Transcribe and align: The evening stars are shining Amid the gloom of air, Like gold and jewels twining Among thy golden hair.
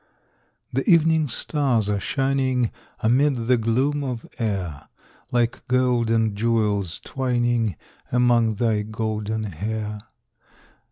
The 0.73 0.83
evening 0.89 1.27
stars 1.27 1.87
are 1.87 1.99
shining 1.99 2.71
Amid 3.01 3.35
the 3.45 3.55
gloom 3.55 4.03
of 4.03 4.25
air, 4.39 4.87
Like 5.31 5.61
gold 5.67 6.09
and 6.09 6.35
jewels 6.35 6.99
twining 7.01 7.75
Among 8.11 8.55
thy 8.55 8.81
golden 8.81 9.43
hair. 9.43 10.01